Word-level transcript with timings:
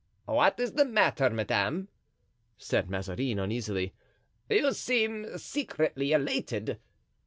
"What 0.25 0.59
is 0.59 0.73
the 0.73 0.83
matter, 0.83 1.29
madame?" 1.29 1.87
said 2.57 2.89
Mazarin, 2.89 3.37
uneasily. 3.37 3.93
"You 4.49 4.73
seem 4.73 5.37
secretly 5.37 6.11
elated." 6.11 6.79